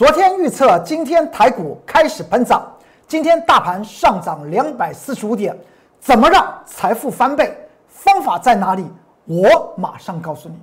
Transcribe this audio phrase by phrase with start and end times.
[0.00, 2.66] 昨天预测今天台股开始喷涨，
[3.06, 5.54] 今天大盘上涨两百四十五点，
[6.00, 7.54] 怎么让财富翻倍？
[7.86, 8.90] 方法在哪里？
[9.26, 10.54] 我马上告诉你。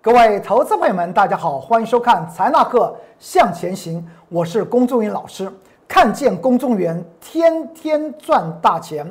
[0.00, 5.52] 各位投资朋友们，大家好，欢迎收看《财纳课向前行》，我是龚仲云老师。
[5.94, 9.06] 看见公众员天天赚大钱。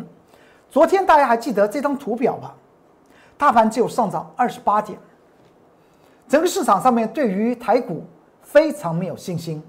[0.70, 2.54] 昨天大家还记得这张图表吧？
[3.38, 5.00] 大盘只有上涨二十八点，
[6.28, 8.04] 整个市场上面对于台股
[8.42, 9.64] 非常没有信心。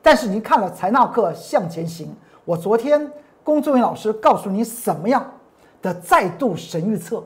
[0.00, 3.06] 但是您看了财纳课向前行，我昨天
[3.44, 5.30] 公众员老师告诉你什么样
[5.82, 7.22] 的再度神预测，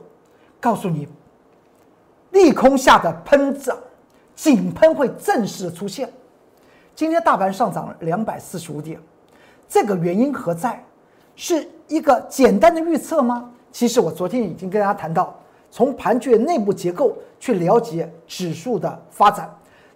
[0.58, 1.06] 告诉你
[2.32, 3.78] 利空下的喷涨，
[4.34, 6.12] 井喷会正式出现。
[6.96, 9.00] 今天大盘上涨了两百四十五点。
[9.70, 10.84] 这个原因何在？
[11.36, 13.48] 是一个简单的预测吗？
[13.70, 15.32] 其实我昨天已经跟大家谈到，
[15.70, 19.48] 从盘局的内部结构去了解指数的发展。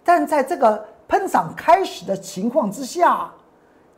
[0.04, 3.28] 但在这个喷涨开始的情况之下，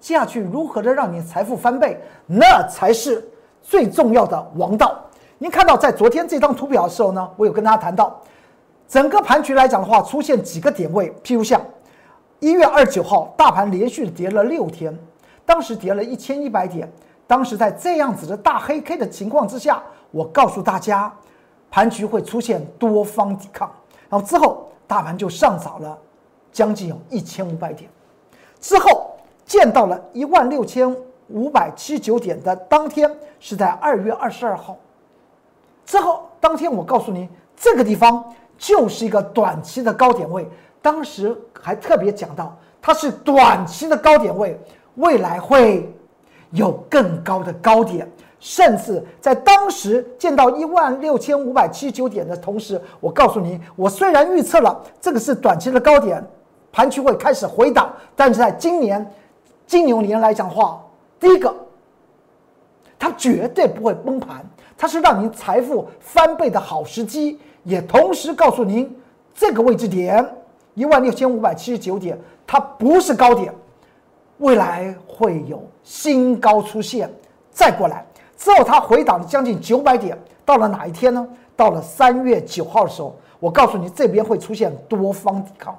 [0.00, 3.22] 接下去如何的让你财富翻倍，那才是
[3.62, 4.98] 最重要的王道。
[5.36, 8.18] 您看到在昨天这张图表的时候呢，我有跟大家谈到，
[8.88, 11.60] 整个盘局来讲的话，出现几个点位，譬如像
[12.40, 14.98] 一月二十九号，大盘连续跌了六天。
[15.46, 16.90] 当时跌了一千一百点，
[17.26, 19.80] 当时在这样子的大黑 K 的情况之下，
[20.10, 21.10] 我告诉大家，
[21.70, 23.70] 盘局会出现多方抵抗，
[24.10, 25.96] 然后之后大盘就上涨了
[26.50, 27.88] 将近有一千五百点，
[28.60, 30.94] 之后见到了一万六千
[31.28, 33.08] 五百七十九点的当天
[33.38, 34.76] 是在二月二十二号，
[35.84, 40.48] 之后当天我告诉您，这个地方就是一个短期的高点位，
[40.82, 44.60] 当时还特别讲到它是短期的高点位。
[44.96, 45.90] 未来会
[46.50, 56.24] 有更高的高点，甚至在当时见到一万六千五百七十九点的同时，我告诉你，我虽然预测了这个是短期的高点，
[56.72, 59.04] 盘区会开始回档，但是在今年
[59.66, 60.82] 金牛年来讲话，
[61.18, 61.54] 第一个，
[62.98, 64.44] 它绝对不会崩盘，
[64.78, 68.94] 它是让您财富翻倍的好时机，也同时告诉您
[69.34, 70.26] 这个位置点
[70.74, 73.52] 一万六千五百七十九点，它不是高点。
[74.38, 77.10] 未来会有新高出现，
[77.50, 78.04] 再过来
[78.36, 81.26] 之后，它回档了将近九百点，到了哪一天呢？
[81.56, 85.74] 到了三月九号的时候，我告诉你这边会出现多方抵抗。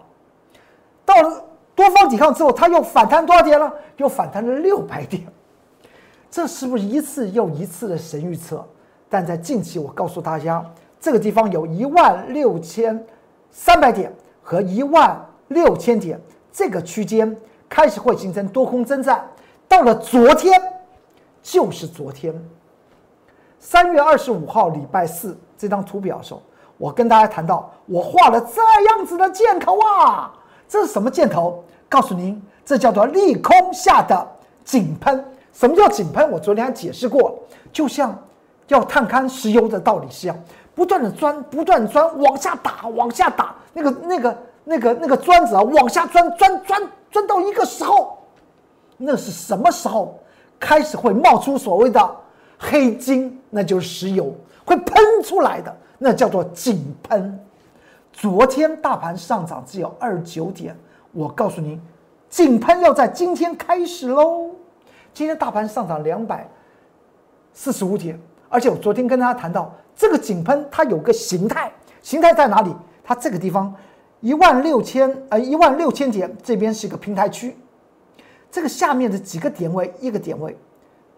[1.06, 1.44] 到了
[1.76, 3.72] 多方抵抗之后，它又反弹多少点了？
[3.98, 5.24] 又反弹了六百点。
[6.32, 8.66] 这是不是一次又一次的神预测？
[9.08, 10.66] 但在近期，我告诉大家，
[11.00, 13.06] 这个地方有一万六千
[13.52, 16.20] 三百点和一万六千点
[16.52, 17.38] 这个区间。
[17.70, 19.28] 开始会形成多空征战，
[19.68, 20.62] 到了昨天，
[21.42, 22.34] 就是昨天，
[23.60, 26.42] 三月二十五号礼拜四这张图表的时候，
[26.78, 30.34] 我跟大家谈到，我画了这样子的箭头啊，
[30.68, 31.64] 这是什么箭头？
[31.90, 34.28] 告诉您，这叫做利空下的
[34.64, 35.24] 井喷。
[35.54, 36.30] 什么叫井喷？
[36.32, 37.40] 我昨天还解释过，
[37.74, 38.18] 就像
[38.68, 40.38] 要探勘石油的道理是一样，
[40.76, 46.82] 不断的钻，不断钻，往下打，往下打，那个那个那个那个钻子啊，往下钻，钻钻。
[47.18, 48.20] 钻到一个时候，
[48.96, 50.20] 那是什么时候
[50.60, 52.16] 开始会冒出所谓的
[52.60, 53.42] 黑金？
[53.50, 54.32] 那就是石油
[54.64, 57.44] 会喷出来的，那叫做井喷。
[58.14, 60.78] 昨天大盘上涨只有二九点，
[61.12, 61.82] 我告诉您，
[62.30, 64.52] 井喷要在今天开始喽。
[65.12, 66.48] 今天大盘上涨两百
[67.52, 71.72] 四十五点，而且我昨天跟大家谈到，这个井喷它有个形态，
[72.04, 72.72] 形态在哪里？
[73.04, 73.74] 它这个地方。
[74.20, 77.56] 一万六千呃，一万六千点，这边是一个平台区，
[78.50, 80.58] 这个下面的几个点位，一个点位，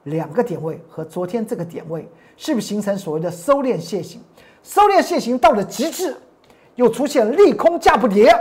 [0.03, 2.05] 两个点位和昨天这个点位，
[2.35, 4.21] 是不是形成所谓的收敛楔形？
[4.63, 6.13] 收敛楔形到了极致，
[6.75, 8.35] 又出现利空价不跌，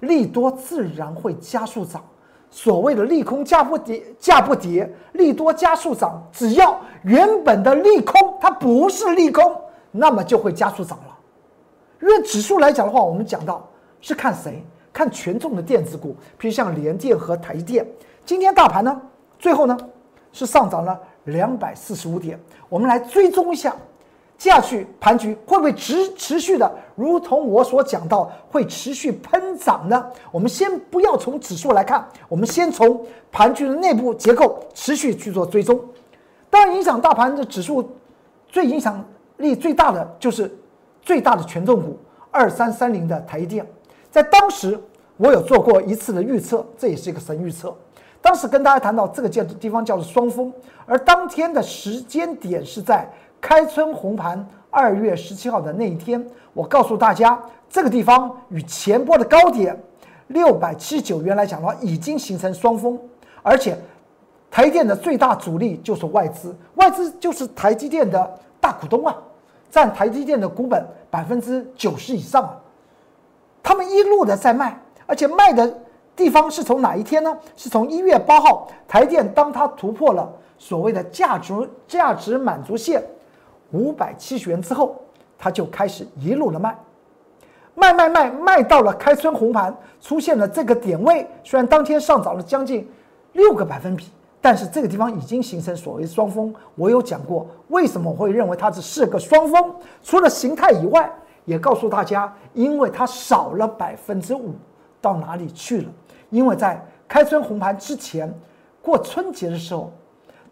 [0.00, 2.00] 利多自然会加速涨。
[2.48, 9.42] 所谓的利空价不跌，价不跌，利多加速涨，只要原本的利空它不是利空，
[9.90, 11.18] 那么就会加速涨了。
[12.00, 13.68] 因为指数来讲的话，我们讲到。
[14.06, 14.62] 是看谁？
[14.92, 17.84] 看权重的电子股，比如像联电和台电。
[18.24, 19.02] 今天大盘呢，
[19.36, 19.76] 最后呢
[20.32, 22.38] 是上涨了两百四十五点。
[22.68, 23.74] 我们来追踪一下，
[24.38, 30.06] 接下去盘局会不会持持续的，如同我所讲到，会持续喷涨呢？
[30.30, 35.80] 我们先不要从指数来看，我们先从盘局的内部结构持续去做追踪。
[36.48, 37.90] 当然，影响大盘的指数
[38.48, 39.04] 最影响
[39.38, 40.56] 力最大的就是
[41.02, 41.98] 最大的权重股
[42.30, 43.66] 二三三零的台电。
[44.16, 44.80] 在当时，
[45.18, 47.76] 我有做过一次的预测，这也是一个神预测。
[48.22, 50.50] 当时跟大家谈到这个叫地方叫做双峰，
[50.86, 53.06] 而当天的时间点是在
[53.42, 56.26] 开春红盘二月十七号的那一天。
[56.54, 59.78] 我告诉大家，这个地方与前波的高点
[60.28, 62.98] 六百七十九元来讲的话，已经形成双峰，
[63.42, 63.76] 而且
[64.50, 69.14] 台电的最大主力就是外资，外资就是台积电的大股东啊，
[69.70, 72.56] 占台积电的股本百分之九十以上啊，
[73.66, 75.76] 他们一路的在卖，而且卖的
[76.14, 77.36] 地方是从哪一天呢？
[77.56, 81.52] 是从一月八号，台电当它突破了所谓的价值
[81.88, 83.02] 价值满足线
[83.72, 84.94] 五百七十元之后。
[85.38, 86.78] 它就开始一路的卖，
[87.74, 92.88] 卖卖卖卖到了开春红盘出现了这个点位，虽然当天上涨了将近
[93.32, 94.06] 六个百分比，
[94.40, 96.54] 但是这个地方已经形成所谓双峰。
[96.74, 101.12] 我有讲过为什么我会认为它只是个双峰，除了形态以外，
[101.46, 104.54] 也告诉大家，因为它少了百分之五
[105.00, 105.88] 到哪里去了？
[106.28, 106.78] 因为在
[107.08, 108.30] 开春红盘之前，
[108.82, 109.90] 过春节的时候，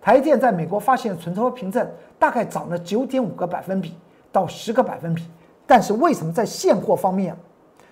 [0.00, 1.86] 台电在美国发现存托凭证
[2.18, 3.94] 大概涨了九点五个百分比。
[4.32, 5.22] 到十个百分比，
[5.64, 7.36] 但是为什么在现货方面，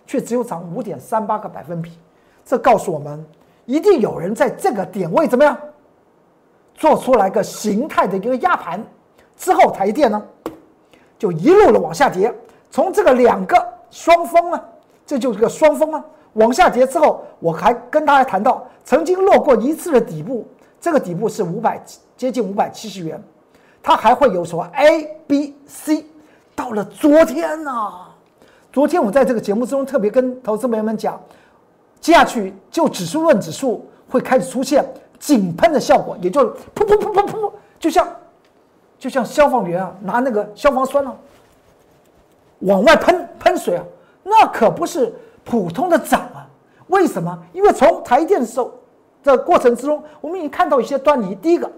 [0.04, 1.92] 却只有涨五点三八个百分比？
[2.44, 3.24] 这告诉我们，
[3.64, 5.56] 一定有人在这个点位怎么样，
[6.74, 8.84] 做出来个形态的一个压盘，
[9.36, 10.20] 之后台电呢，
[11.16, 12.34] 就一路的往下跌，
[12.72, 14.64] 从这个两个双峰啊，
[15.06, 16.02] 这就是个双峰啊，
[16.32, 20.48] 往下跌之后，我还跟大家谈到，曾经落过一次的底部，
[20.80, 21.80] 这个底部是五百
[22.16, 23.22] 接近五百七十元，
[23.82, 26.06] 它还会有什么 A、B、C。
[26.54, 27.92] 到了昨天呢，
[28.72, 31.20] 昨天我在这个节目之中特别跟投资朋友们讲，
[32.00, 34.82] 接下去就指数论指数会开始出现
[35.18, 38.08] 井喷的效果，也就是噗噗噗噗噗，就像
[38.98, 41.14] 就像消防员啊拿那个消防栓啊
[42.62, 43.84] 往外喷喷水啊，
[44.22, 45.14] 那可不是
[45.44, 46.46] 普通的涨啊。
[46.88, 47.38] 为什么？
[47.52, 48.72] 因为从台电的时候
[49.22, 51.34] 的过程之中，我们已经看到一些端倪。
[51.36, 51.70] 第一个，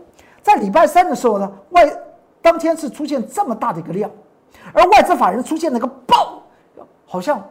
[0.43, 1.89] 在礼拜三的时候呢，外
[2.43, 4.11] 当天是出现这么大的一个量。
[4.73, 6.43] 而外资法人出现那个爆，
[7.07, 7.43] 好像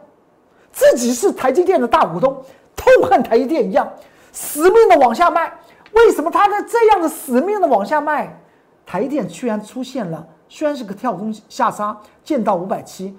[0.72, 2.36] 自己是台积电的大股东，
[2.74, 3.88] 痛恨台积电一样，
[4.32, 5.52] 死命的往下卖。
[5.92, 8.36] 为什么他在这样的死命的往下卖？
[8.84, 13.16] 台电居然出现了，虽然是个跳空下杀，见到五百七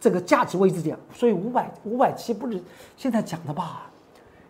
[0.00, 2.60] 这个价值位置点，所以五百五百七不是
[2.96, 3.82] 现在讲的吧？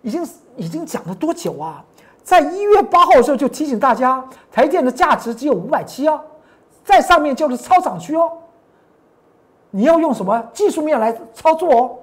[0.03, 0.27] 已经
[0.57, 1.85] 已经讲了多久啊？
[2.23, 6.21] 在一月八号的时候就提醒大家，台电的价值只有五百七哦，
[6.85, 8.31] 在上面就是超涨区哦。
[9.71, 11.99] 你要用什么技术面来操作哦？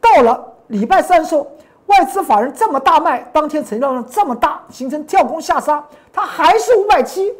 [0.00, 1.46] 到了礼拜三的时候，
[1.86, 7.32] 外资法人这么大卖，当天成交量这么大，形成跳空下杀，它还是五百七。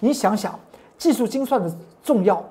[0.00, 0.58] 你想想，
[0.98, 1.72] 技术精算的
[2.02, 2.42] 重要，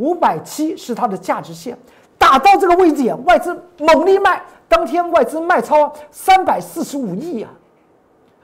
[0.00, 1.78] 五百七是它的价值线，
[2.18, 7.50] 打到这个位置呀，外资猛力卖，当天外资卖超三百四十五亿啊，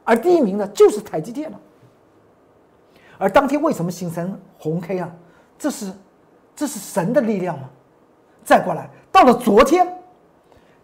[0.04, 1.58] 而第一名的就是台积电了。
[3.18, 5.10] 而当天为什么形成红 K 啊？
[5.58, 5.90] 这是。
[6.58, 7.68] 这是神的力量吗？
[8.42, 9.86] 再过来，到了昨天，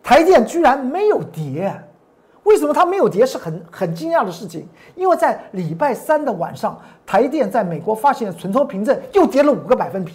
[0.02, 1.74] 台电居然没有跌，
[2.42, 3.24] 为什么它没有跌？
[3.24, 4.68] 是很很惊讶的事情。
[4.94, 10.12] 因为在礼拜三的晚上，台电在美国发现的存托凭证又跌了五个百分比。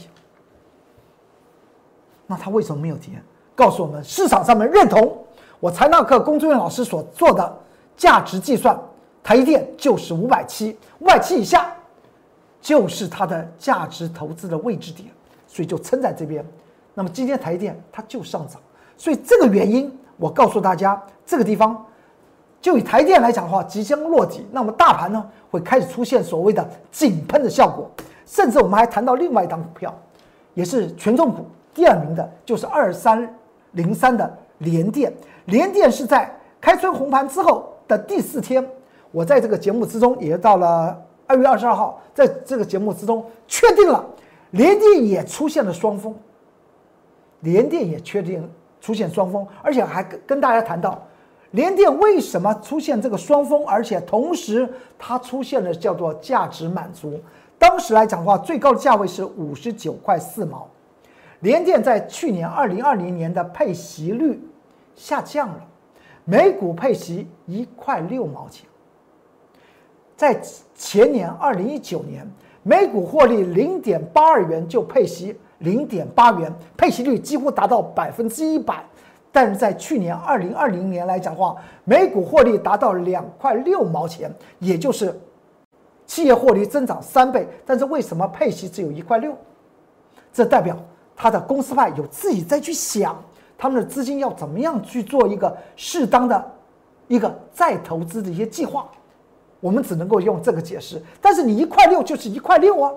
[2.27, 3.09] 那它为什么没有跌？
[3.55, 5.17] 告诉我们，市场上面认同
[5.59, 7.57] 我财纳课龚志远老师所做的
[7.95, 8.79] 价值计算，
[9.23, 11.73] 台电就是五百七，五百七以下
[12.61, 15.09] 就是它的价值投资的位置点。
[15.49, 16.45] 所以就撑在这边，
[16.93, 18.61] 那么今天台电它就上涨，
[18.97, 21.83] 所以这个原因我告诉大家，这个地方
[22.61, 27.89] 就以台电来讲的话，即将落底，那么大盘呢会开始出现所谓的井喷的效果，
[28.25, 29.91] 甚至我们还谈到另外一档股票，
[30.53, 31.47] 也是权重股
[31.77, 33.31] 第二名的，就是二三
[33.73, 35.13] 零三的联电。
[35.45, 38.67] 联电是在开春红盘之后的第四天，
[39.11, 44.03] 我在这个节目之中也到了二月二十二号，在这个节目之中确定了。
[44.51, 46.15] 联电也出现了双峰，
[47.41, 48.49] 联电也确定
[48.81, 50.99] 出现双峰，而且还跟跟大家谈到，
[51.51, 54.67] 联电为什么出现这个双峰，而且同时
[54.97, 57.21] 它出现了叫做价值满足。
[57.59, 60.67] 当时来讲的话，最高的价位是五十九块四毛。
[61.39, 64.41] 联电在去年二零二零年的配息率
[64.95, 65.61] 下降了，
[66.25, 68.67] 每股配息一块六毛钱，
[70.15, 70.39] 在
[70.75, 72.27] 前年二零一九年。
[72.63, 78.83] 每股获利零点八二元就配息零点八元，配息率几乎达到百分之一百。
[79.31, 84.29] 但是在去年二零二零年来讲话，每股获利达到两块六毛钱，
[84.59, 85.17] 也就是
[86.05, 87.47] 企业获利增长三倍。
[87.65, 89.33] 但是为什么配息只有一块六？
[90.33, 90.77] 这代表
[91.19, 93.19] 他的公司派有自己再去想，
[93.57, 96.51] 他们的资金要怎么样去做一个适当的
[97.07, 98.87] 一个再投资的一些计划，
[99.59, 101.01] 我们只能够用这个解释。
[101.19, 102.91] 但是你一块六就是一块六啊，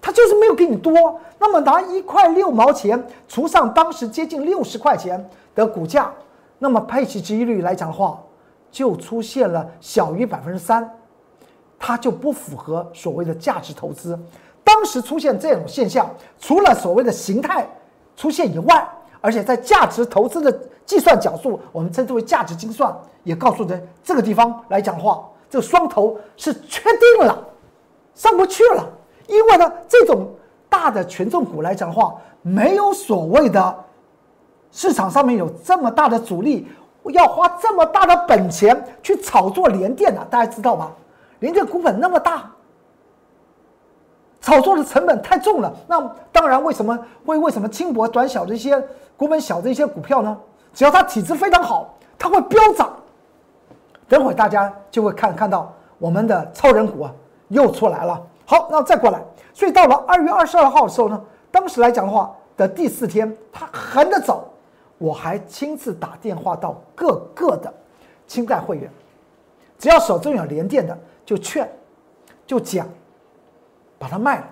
[0.00, 1.20] 他就是没有给你多。
[1.40, 6.12] 那么拿一块六毛钱除上当时接近六十块钱的股价，
[6.60, 8.22] 那么配息值益率来讲的话，
[8.70, 10.88] 就出现了小于百分之三，
[11.78, 14.16] 它就不符合所谓的价值投资。
[14.76, 16.06] 当时出现这种现象，
[16.38, 17.66] 除了所谓的形态
[18.14, 18.86] 出现以外，
[19.22, 20.52] 而且在价值投资的
[20.84, 27.42] 计算角度，我们称之为价值精算，也告诉人这个地方来讲的话，这个双头是确定了
[28.14, 28.86] 上不去了。
[29.28, 30.28] 因为呢，这种
[30.68, 33.84] 大的权重股来讲的话，没有所谓的
[34.70, 36.68] 市场上面有这么大的阻力，
[37.14, 40.92] 要花这么大的本钱去炒作联电的，大家知道吧？
[41.38, 42.50] 联电股本那么大。
[44.46, 46.00] 炒作的成本太重了，那
[46.30, 48.80] 当然，为什么会为什么轻薄短小的一些
[49.16, 50.38] 股本小的一些股票呢？
[50.72, 52.96] 只要它体质非常好，它会飙涨。
[54.06, 57.12] 等会大家就会看看到我们的超人股啊
[57.48, 58.24] 又出来了。
[58.44, 59.20] 好，那再过来，
[59.52, 64.48] 所以到了二月二十二号的时候呢，当时来讲的话的第四天，它横着走，
[64.98, 67.74] 我还亲自打电话到各个的
[68.28, 68.88] 清代会员，
[69.76, 71.68] 只要手中有连电的，就劝，
[72.46, 72.86] 就讲。
[73.98, 74.46] 把它卖了，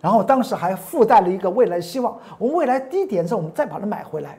[0.00, 4.38] 然后当时还附带了一个未来希望，我们未来低点的时候，我们再把它买回来。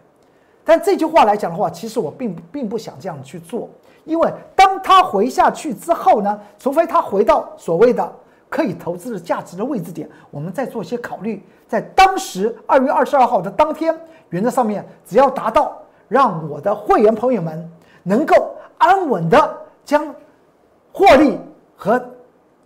[0.63, 3.69] 但这句话来讲的话，其实我并并不想这样去做，
[4.03, 8.13] 因为当它回下去之后呢，除非它回到所谓的
[8.49, 11.41] 可以投资的价值的位置点，我们再做一些考虑。
[11.67, 13.97] 在当时二月二十二号的当天，
[14.29, 15.77] 原则上面只要达到
[16.09, 17.69] 让我的会员朋友们
[18.03, 20.13] 能够安稳的将
[20.91, 21.37] 获利
[21.75, 21.97] 和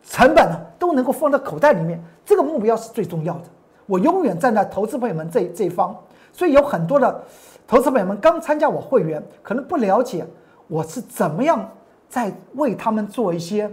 [0.03, 0.59] 成本呢。
[0.81, 3.43] 都能够放在口袋里面，这个目标是最重要的。
[3.85, 5.95] 我永远站在投资朋友们这这一方，
[6.33, 7.23] 所以有很多的
[7.67, 10.25] 投资朋友们刚参加我会员，可能不了解
[10.67, 11.69] 我是怎么样
[12.09, 13.71] 在为他们做一些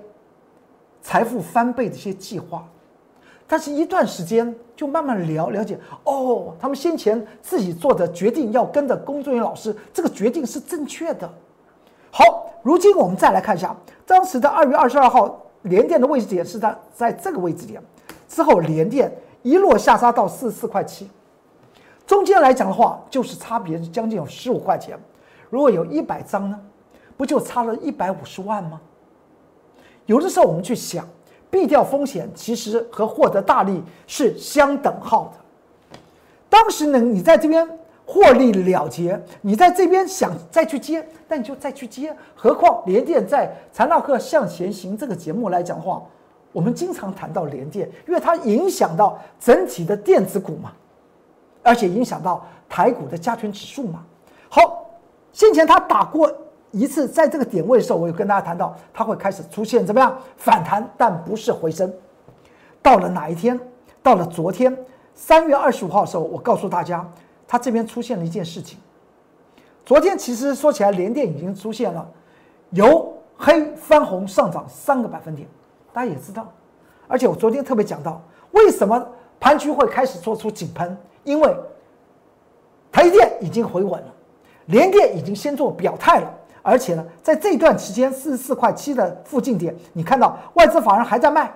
[1.00, 2.62] 财富翻倍的一些计划。
[3.46, 11.26] 但是，一段时间就慢慢了了解，哦，他们先前自己做的决定要跟着工作人员老师，这个决定是正确的。
[12.10, 15.40] 好，如今我们再来看一下当时的二月二十二号。
[15.68, 17.82] 连电的位置点是在在这个位置点，
[18.28, 21.08] 之后连电一落下杀到四十四块七，
[22.06, 24.98] 中间来讲的话，就是差别将近有十五块钱。
[25.50, 26.60] 如果有一百张呢，
[27.16, 28.80] 不就差了一百五十万吗？
[30.06, 31.06] 有的时候我们去想，
[31.50, 35.98] 避掉风险其实和获得大利是相等号的。
[36.48, 37.68] 当时呢，你在这边。
[38.10, 42.16] 获利了结，你在这边想再去接，那你就再去接。
[42.34, 46.02] 何况联电在《财纳克向前行》这个节目来讲的话，
[46.50, 50.72] 我们经常谈到联电，因为它影响到整体的电子股嘛，
[51.62, 54.02] 而且影响到台股的加权指数嘛。
[54.48, 54.86] 好，
[55.30, 56.32] 先前它打过
[56.70, 61.92] 一次，在这个点位的时候，我有跟大家谈到，它会开始出现怎么样反弹，但不是回升。
[62.80, 63.60] 到了哪一天？
[64.02, 64.74] 到了昨天
[65.14, 67.06] 三月二十五号的时候，我告诉大家。
[67.48, 68.78] 它这边出现了一件事情，
[69.86, 72.06] 昨天其实说起来，联电已经出现了
[72.70, 75.48] 由黑翻红上涨三个百分点，
[75.90, 76.52] 大家也知道，
[77.08, 79.08] 而且我昨天特别讲到，为什么
[79.40, 80.94] 盘区会开始做出井喷？
[81.24, 81.56] 因为
[82.92, 84.14] 台电已经回稳了，
[84.66, 91.50] 联电已经先做表态了，而且呢，在这段期间四十四块七的附近点，你看到外资法人还在卖，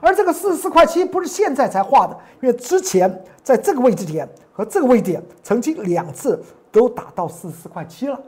[0.00, 4.28] 而这个四十四块七不是现在才画的，因为之前在这个位置点。
[4.54, 6.38] 和这个位置点曾经两次
[6.70, 8.20] 都打到四十四块七了，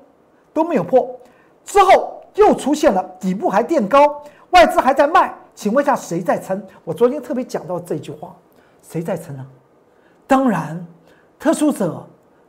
[0.55, 1.15] 都没有破，
[1.67, 6.63] 之后又出现了底部还垫高，外资还在卖，请问一下谁在撑？
[6.83, 8.35] 我昨天特别讲到这句话，
[8.81, 9.47] 谁在撑呢？
[10.27, 10.83] 当然，
[11.39, 12.03] 特殊者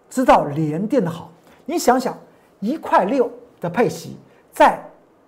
[0.10, 1.30] 知道连电的好，
[1.66, 2.18] 你想想
[2.62, 3.30] 一块六
[3.60, 4.16] 的配息，
[4.54, 4.82] 在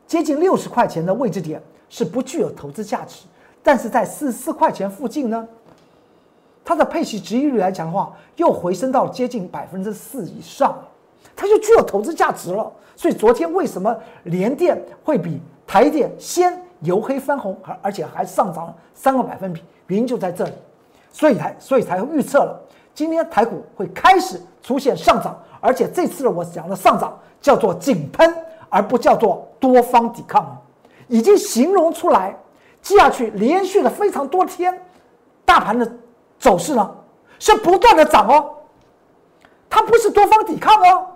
[0.05, 3.25] 接近六十块钱的位置点是不具有投资价值，
[3.67, 5.45] 但是在四十四块钱附近呢？
[6.63, 10.73] 它的配息值益率来讲的话，又回升到接近百分之四以上，
[11.35, 12.71] 它就具有投资价值了。
[12.95, 13.93] 所以昨天为什么
[14.23, 19.61] 联电会比台电先由黑翻红，而而且还上涨了三个百分比？
[19.87, 20.53] 原因就在这里，
[21.11, 22.57] 所以才所以才预测了
[22.93, 28.33] 今天台股会开始出现上涨，而且这次的我讲的上涨叫做井喷，
[28.69, 30.57] 而不叫做多方抵抗，
[31.09, 32.33] 已经形容出来，
[32.95, 34.79] 下去连续了非常多天，
[35.43, 35.91] 大盘的。
[36.39, 36.95] 走势呢
[37.39, 38.57] 是不断的涨哦，
[39.67, 41.07] 它不是多方抵抗哦，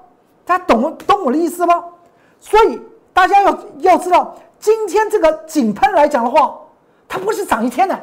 [0.43, 1.85] 大家懂懂我的意思吗？
[2.39, 2.81] 所以
[3.13, 6.57] 大家要要知道，今天这个井喷来讲的话，
[7.07, 7.95] 它不是涨一天的。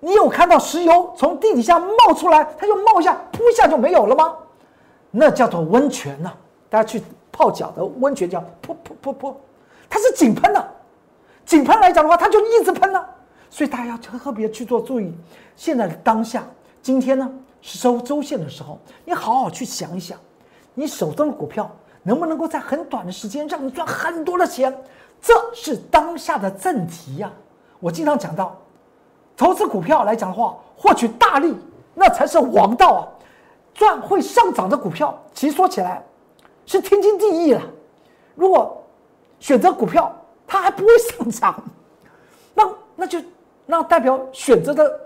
[0.00, 4.36] 你有看到石油从地底下冒出来，它就冒一下，扑一下就没有了吗？
[5.10, 6.30] 那叫做温泉呐，
[6.68, 9.34] 大家去泡脚的温泉叫噗噗噗噗，
[9.88, 10.70] 它是井喷的，
[11.52, 13.04] 井喷来讲的话，它就一直喷呢。
[13.50, 15.12] 所以大家要特别去做注意。
[15.54, 16.42] 现在的当下，
[16.80, 17.30] 今天呢
[17.60, 20.18] 是收周线的时候，你好好去想一想，
[20.72, 21.70] 你手中的股票
[22.02, 24.74] 能不能够在很短的时间让你赚很多的钱？
[25.20, 27.30] 这是当下的正题呀。
[27.78, 28.58] 我经常讲到，
[29.36, 31.54] 投资股票来讲的话，获取大利
[31.94, 33.00] 那才是王道啊！
[33.74, 36.02] 赚会上涨的股票，其实说起来
[36.64, 37.60] 是天经地义了。
[38.34, 38.82] 如果
[39.38, 40.14] 选择股票
[40.52, 41.64] 它还不会上涨，
[42.54, 43.18] 那那就。
[43.64, 45.00] 那代表选择的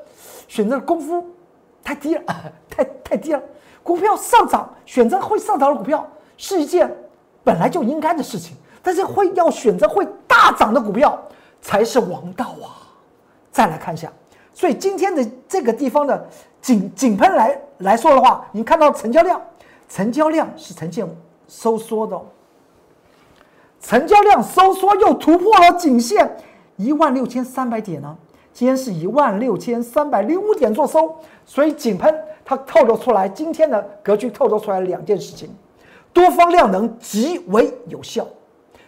[0.49, 1.25] 选择的功夫
[1.85, 2.23] 太低了，
[2.69, 3.41] 太太低了。
[3.83, 6.05] 股票上涨，选择会上涨的股票
[6.39, 6.91] 是一件
[7.45, 11.23] 本来就应该的事情，但是会要选择会大涨的股票
[11.61, 12.81] 才是王道啊！
[13.53, 14.11] 再来看一下，
[14.55, 16.27] 所以今天的这个地方的
[16.63, 19.41] 井井喷来来说的话，你看到成交量，
[19.89, 21.07] 成交量是呈现
[21.47, 22.21] 收缩的，
[23.87, 26.29] 成交量收缩又突破了颈线
[26.75, 28.17] 一万六千三百点呢。
[28.53, 31.15] 今天是一万六千三百零五点做收，
[31.45, 32.13] 所以井喷
[32.45, 35.49] 它透露出来今天的格局透露出来两件事情：
[36.13, 38.27] 多方量能极为有效，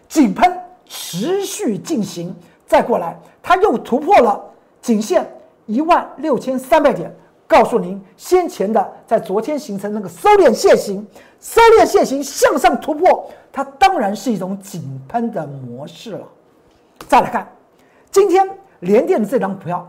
[0.08, 0.52] 井喷
[0.84, 2.34] 持续进行，
[2.66, 4.42] 再过来它又突破了
[4.82, 5.24] 颈线
[5.66, 7.14] 一万六千三百点，
[7.46, 11.06] 告诉您先前的在昨天形成那个收敛线型，
[11.38, 16.28] 收敛线型向上突破，它当然是一种井喷的模式了。
[17.08, 17.48] 再来看
[18.08, 18.48] 今天。
[18.80, 19.84] 联电的这张股票，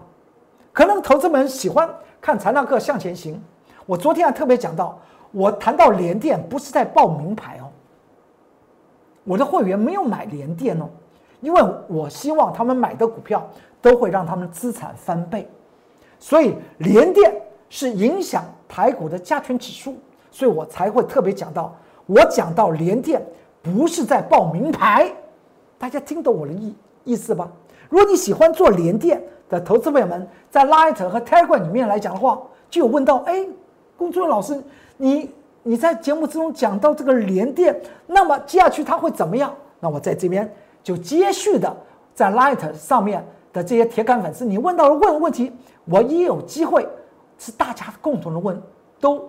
[0.73, 1.87] 可能投资们喜欢
[2.19, 3.39] 看财纳克向前行。
[3.85, 4.99] 我昨天还特别讲到，
[5.31, 7.69] 我谈到联电不是在报名牌哦，
[9.23, 10.89] 我的会员没有买联电哦，
[11.39, 13.47] 因为我希望他们买的股票
[13.79, 15.47] 都会让他们资产翻倍，
[16.17, 17.31] 所以联电
[17.69, 19.97] 是影响台股的加权指数，
[20.31, 21.75] 所以我才会特别讲到，
[22.07, 23.23] 我讲到联电
[23.73, 25.11] 不是在报名牌，
[25.77, 26.73] 大家听懂我的意
[27.03, 27.49] 意思吧？
[27.89, 33.45] 如果你喜欢做联电的投资朋友们，在 Light 和 Telegram 里面来讲的话，就有问到：哎，
[33.97, 34.61] 龚作老师，
[34.97, 35.29] 你
[35.63, 39.53] 你在节目之中讲到这个联电，那么接下去它会怎么样？
[39.79, 40.51] 那我在这边
[40.83, 41.75] 就接续的
[42.13, 45.51] 在 Light 上面的这些铁杆粉丝，你问到了问问题，
[45.85, 46.87] 我也有机会
[47.37, 48.61] 是大家共同的问，
[48.99, 49.27] 都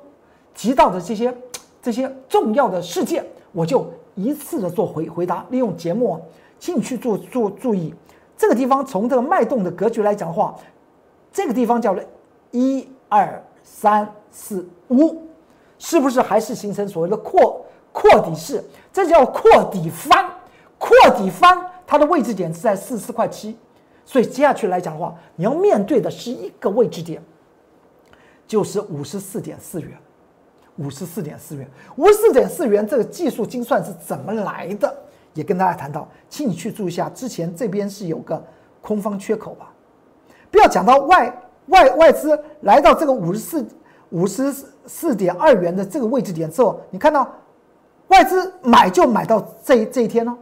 [0.54, 1.34] 提到的这些
[1.80, 6.20] 这些重要的事件，我就一次的做回回答，利用节目
[6.58, 7.94] 请你去做做注意。
[8.36, 10.56] 这个地方从这个脉动的格局来讲的话，
[11.32, 12.02] 这个地方叫做
[12.50, 15.22] 一二三四五，
[15.78, 18.64] 是不是还是形成所谓的扩扩底式？
[18.92, 20.28] 这叫扩底翻，
[20.78, 23.56] 扩底翻它的位置点是在四四块七，
[24.04, 27.22] 所以接下去来讲的话，你要面对的是一个位置点，
[28.46, 29.90] 就是五十四点四元，
[30.80, 34.92] 五十四点四元，五十四点四元这个技术精算是怎么来的？
[35.34, 38.42] 也跟大家谈到，请你去注意一下，之前这边是有个
[38.80, 39.70] 空方缺口吧？
[40.50, 41.32] 不要讲到外
[41.66, 43.64] 外外资来到这个五十四
[44.08, 44.52] 五十
[44.86, 47.30] 四点二元的这个位置点之后，你看到
[48.08, 50.36] 外资买就买到这这一天哦。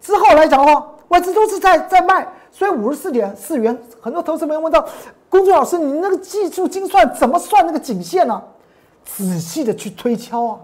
[0.00, 4.88] 之后来讲的话，外资都是在在卖，所以五十四点四元，很多投资朋友问到，
[5.28, 8.42] 公众老师，你那个技术精算怎么算那个颈线呢？
[9.16, 10.60] 仔细的去推敲啊。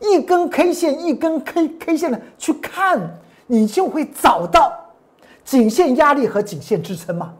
[0.00, 3.00] 一根 K 线，一根 K K 线的去看，
[3.46, 4.72] 你就会找到
[5.44, 7.32] 颈线压力和颈线支撑嘛。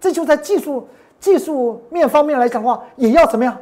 [0.00, 0.86] 这就在技术
[1.18, 3.56] 技术面方面来讲的话，也要怎么样？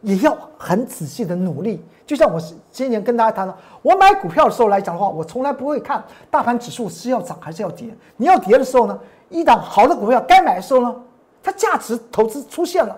[0.00, 1.84] 也要很仔细的努力。
[2.06, 7.88] 就像我今年跟大家谈的，我买股票的时候来讲的话，我从来不会看大盘指数是要涨还是要跌。
[8.16, 8.98] 你要跌的时候呢，
[9.28, 10.96] 一档好的股票该买的时候呢，
[11.42, 12.96] 它价值投资出现了，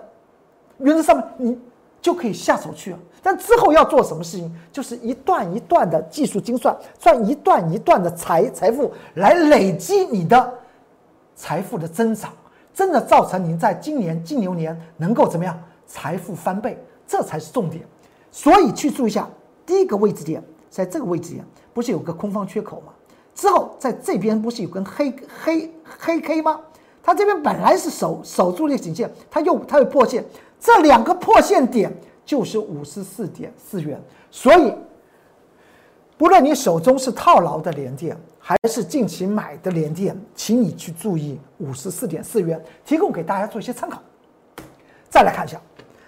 [0.77, 1.59] 原则上面你
[2.01, 2.99] 就可以下手去了。
[3.21, 10.53] 但之后要做什么事情，就是一段一段的技术精算，算一段一段的财财富来累积你的
[11.35, 12.33] 财富的增长，
[12.73, 17.83] 真的造成您在今年金牛年能够怎么样财富翻倍，这才是重点。
[18.31, 19.29] 所以去注意一下，
[19.65, 22.93] 第一个位置点在这个位置点，不是有个空方缺口吗？
[23.35, 26.59] 之后在这边不是有根黑黑黑 K 吗？
[27.03, 30.23] 它这边本来是守守住那个颈线，它又它又破线，
[30.61, 31.91] 这两个破线点。
[32.23, 34.73] 就是五十四点四元，所以
[36.17, 43.99] 不论你手中是套牢的连电，还是近期买的连电，请你去注意五十四点四元，提供给大家做一些参考。
[45.09, 45.59] 再来看一下，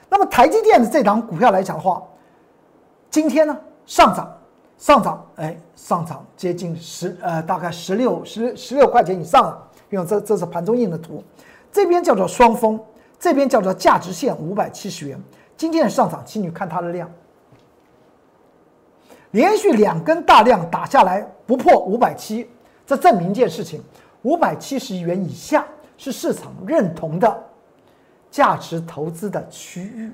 [0.08, 2.02] 那么台积电的这档股票来讲的话，
[3.10, 4.38] 今天呢上涨，
[4.78, 9.68] 上涨，哎，上涨接近十呃，大概十六十十六块钱以上了。
[9.90, 11.22] 因为这这是盘中印的图，
[11.70, 12.80] 这边叫做双峰，
[13.24, 15.18] 这边叫做价值线五百七十元。
[15.56, 17.10] 今天的上涨，请你看它的量，
[19.32, 22.50] 连续两根大量打下来不破五百七，
[22.86, 23.82] 这证明一件事情：
[24.24, 25.66] 五百七十元以下
[25.98, 27.44] 是市场认同的
[28.30, 30.12] 价值投资的区域。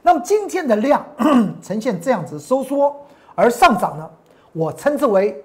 [0.00, 1.04] 那么今天的量
[1.60, 2.96] 呈现这样子收缩
[3.34, 4.10] 而上涨呢？
[4.54, 5.44] 我称之为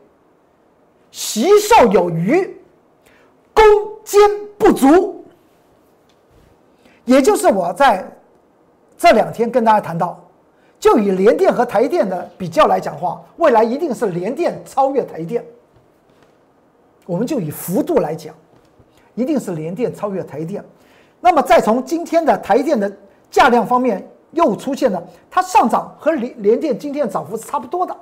[1.11, 2.57] 习受有余，
[3.53, 3.65] 攻
[4.05, 4.21] 坚
[4.57, 5.22] 不足。
[7.05, 8.05] 也就是我在
[8.97, 10.19] 这两天跟大家谈到。
[10.79, 15.41] 就以联电和台电的比较来讲话，未来一定是联电超越台电。
[17.05, 18.35] 我们就以幅度来讲，
[19.15, 20.61] 一定是联电超越台电。
[21.21, 22.91] 那么再从今天的台电的
[23.31, 27.95] 价量方面，又出现了它上涨和联联电今天涨幅是差不多的，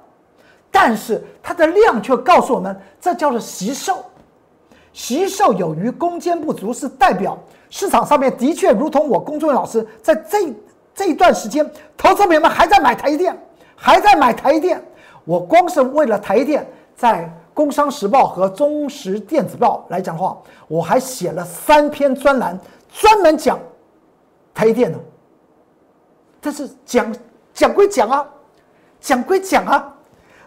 [0.72, 4.04] 但是它的量却告诉我们，这叫做习售，
[4.94, 7.38] 习售有余，攻坚不足，是代表
[7.70, 10.54] 市场上面的确如同我龚忠老师在这。
[10.94, 13.36] 这一段时间，投资朋友们还在买台电，
[13.78, 14.84] 还在买台电。
[15.24, 17.24] 我光是为了台电，在
[17.54, 23.58] 《工商时报》和《中时电子报》来讲话，我还写了三篇专栏，专门讲
[24.54, 25.00] 台电的。
[26.42, 27.16] 但是讲
[27.54, 28.28] 讲归讲啊，
[29.00, 29.96] 讲归讲啊，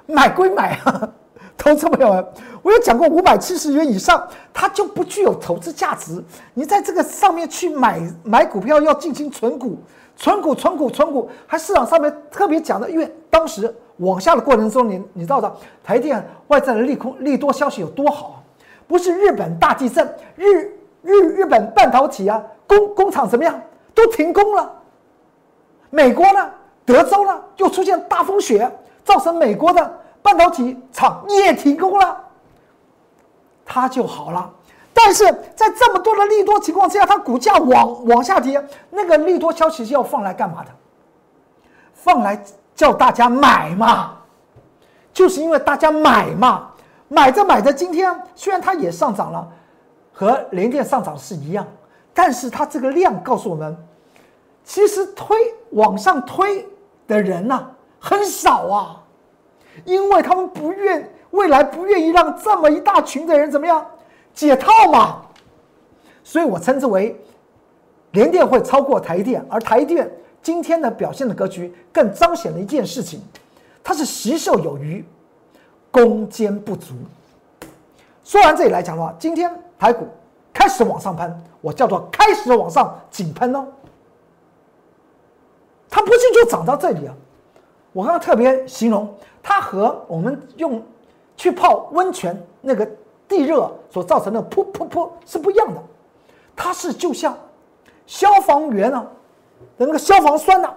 [0.04, 1.11] 买归买啊，
[1.56, 2.26] 投资朋友们，
[2.62, 6.22] 我有讲过五百七十元以上，它就不具有投资价值。
[6.52, 9.78] 你在这个上面去买买股票，要进行存股。
[10.16, 18.40] 存股、存股、存股，还市场上面特别讲的，因为当时往下的过程中，你你知道的，台电外在的利空、利多消息有多好？
[18.86, 20.70] 不是日本大地震，日
[21.02, 23.60] 日日本半导体啊工工厂怎么样
[23.92, 24.72] 都停工了。
[25.90, 26.48] 美国呢，
[26.84, 28.70] 德州呢又出现大风雪，
[29.02, 32.16] 造成美国的半导体厂也停工了，
[33.62, 34.50] 它就好了。
[34.94, 35.22] 但是
[35.54, 40.70] 在这么多的利多情况之下，它股价往往下跌，那个利多消息是要放来干嘛的？
[41.92, 42.42] 放来
[42.74, 44.16] 叫大家买嘛，
[45.12, 46.70] 就是因为大家买嘛，
[47.08, 49.46] 买着买着，今天虽然它也上涨了，
[50.10, 51.66] 和联电上涨是一样，
[52.14, 53.76] 但是它这个量告诉我们，
[54.64, 55.37] 其实推
[55.72, 56.66] 往上推
[57.06, 57.66] 的人呐
[58.00, 59.02] 很少啊，
[59.84, 63.84] 因为他们不愿未来不愿意让这么一大群的人怎么样。
[64.32, 65.22] 解套嘛，
[66.24, 67.20] 所以我称之为
[68.12, 70.10] 联电会超过台电，而台电
[70.42, 73.20] 今天的表现的格局更彰显了一件事情，
[73.82, 75.04] 它是习受有余，
[75.90, 76.94] 攻坚不足。
[78.24, 80.08] 说完这里来讲的话，今天台股
[80.52, 83.66] 开始往上喷，我叫做开始往上紧喷哦，
[85.88, 87.14] 它不是就涨到这里啊，
[87.94, 89.09] 我刚刚特别形容
[89.42, 90.83] 它和我们用
[91.38, 92.87] 去泡温泉那个。
[93.26, 95.83] 地热所造成的噗噗噗是不一样的，
[96.54, 97.37] 它是就像
[98.07, 99.04] 消防员啊，
[99.78, 100.70] 那个消防栓呢，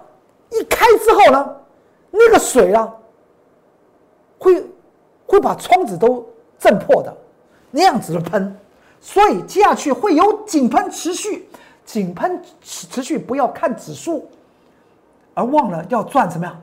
[0.52, 1.56] 一开之后呢，
[2.10, 2.90] 那个水啊，
[4.40, 4.66] 会
[5.26, 6.26] 会把窗子都
[6.58, 7.16] 震破的
[7.70, 8.58] 那样子的喷，
[9.02, 11.50] 所以接下去会有井喷持续，
[11.84, 14.26] 井喷持续，不要看指数，
[15.34, 16.58] 而忘了要赚什么呀？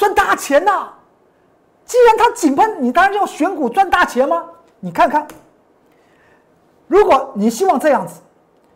[0.00, 0.88] 赚大钱呐！
[1.84, 4.46] 既然它井喷，你当然要选股赚大钱吗？
[4.78, 5.28] 你看看，
[6.86, 8.22] 如果你希望这样子，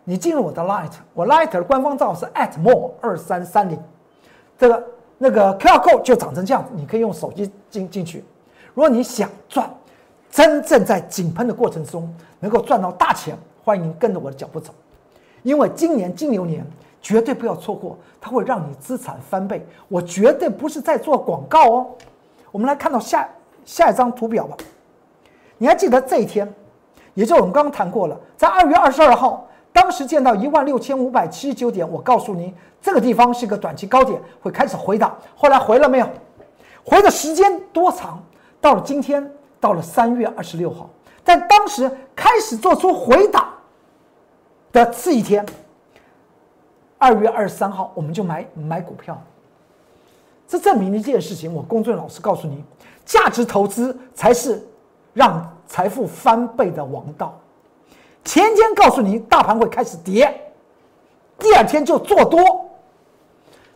[0.05, 3.83] 你进入我的 Light，我 Light 的官方账号是 atmore 二三三零，
[4.59, 8.23] 这个那个 QR code 就长成这样子，你可以用手机进进去。
[8.75, 9.75] 如果你想赚，
[10.31, 13.35] 真正在井喷的过程中能够赚到大钱，
[13.65, 14.75] 欢迎跟着我的脚步走，
[15.43, 16.67] 因为今年金牛年
[17.05, 19.64] 绝对不要错过，它会让你资产翻倍。
[19.88, 21.87] 我绝对不是在做广告哦。
[22.51, 23.29] 我们来看到下
[23.67, 24.57] 下一张图表吧。
[25.59, 26.51] 你还记得这一天，
[27.12, 35.14] 也就我们刚刚谈过了，在二月二十二号，当时见到一万六千五百七十九点，我告诉你这个地方是一个短期高点，会开始回档。
[35.37, 36.09] 后来回了没有？
[36.83, 38.23] 回的时间多长？
[38.62, 40.88] 到了今天，到了三月二十六号，
[41.23, 43.47] 在当时开始做出回档
[44.73, 45.45] 的次一天，
[47.05, 49.21] 二月二十三号，我们就买买股票。
[50.49, 52.64] 这证明了一件事情，我公众老师告诉你，
[53.05, 54.67] 价值投资才是。
[55.12, 57.38] 让财富翻倍的王道，
[58.25, 60.53] 前天告诉你大盘会开始跌，
[61.38, 62.69] 第二天就做多，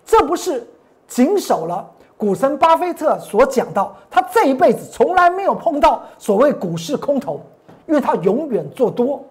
[0.05, 0.69] 这不是
[1.07, 7.41] 谨守了股神巴菲特所讲到，他这一辈子从来没有碰到所谓股市空头，
[7.87, 9.25] 因为他永远做多，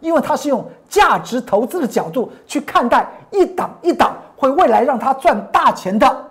[0.00, 6.30] 因为他是用价值投资的角度去看待一档一档会未来让他赚大钱的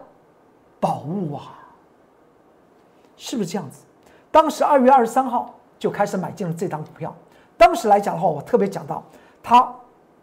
[0.79, 1.41] 宝物啊，
[3.17, 3.83] 是不是这样子？
[4.31, 7.13] 当时二月二十三号就开始买进了这张股票。
[7.57, 9.01] 当时来讲的话，我特别讲到，
[9.41, 9.73] 它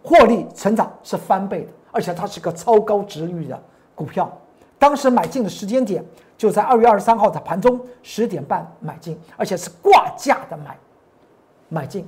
[0.02, 3.60] 获利成长是翻倍的，而且它是个超高值率的
[3.94, 4.30] 股票。
[4.78, 6.04] 当时买进的时间点
[6.36, 10.76] 就在二月二十三号的盘中十点半买进，而且是挂价的买
[11.68, 12.06] 买进。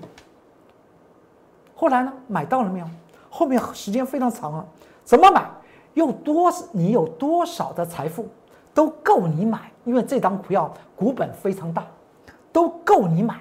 [1.84, 2.86] 后来呢，买到了没有？
[3.28, 4.64] 后面时间非常长啊，
[5.04, 5.46] 怎么买？
[5.92, 8.26] 用多你有多少的财富
[8.72, 11.84] 都够你买，因为这档股票股本非常大，
[12.50, 13.38] 都够你买，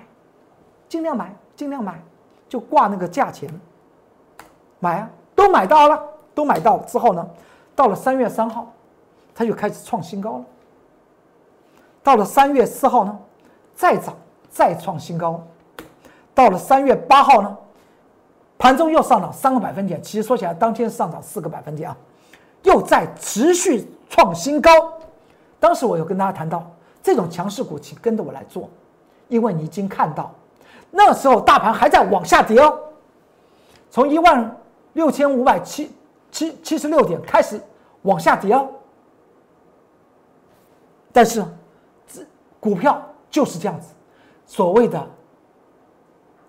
[0.89, 2.03] 尽量买，尽量买，
[2.49, 3.49] 就挂那个价钱
[4.81, 6.03] 买啊，都买到了，
[6.35, 7.25] 都买到之后呢，
[7.73, 8.69] 到了三月三号，
[9.33, 10.45] 它就开始创新高了。
[12.03, 13.17] 到了三月四号呢，
[13.73, 14.13] 再涨
[14.49, 15.41] 再创新高，
[16.35, 17.57] 到了三月八号呢，
[18.63, 21.97] 盘中又上涨三个百分点，其实说起来当天上涨四个百分点啊。
[22.61, 24.71] 又在持续创新高，
[25.59, 26.65] 当时我有跟大家谈到，
[27.01, 28.69] 这种强势股，请跟着我来做，
[29.27, 30.33] 因为你已经看到，
[30.91, 32.79] 那时候大盘还在往下跌哦，
[33.91, 34.57] 从一万
[34.93, 35.91] 六千五百七
[36.31, 37.59] 七七十六点开始
[38.03, 38.69] 往下跌哦，
[41.11, 41.43] 但是，
[42.07, 42.21] 这
[42.61, 43.89] 股票就是这样子，
[44.45, 45.05] 所谓的